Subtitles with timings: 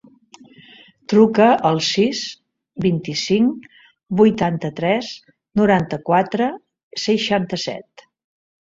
[1.11, 2.21] Truca al sis,
[2.87, 3.69] vint-i-cinc,
[4.23, 5.15] vuitanta-tres,
[5.63, 6.51] noranta-quatre,
[7.07, 8.11] seixanta-set.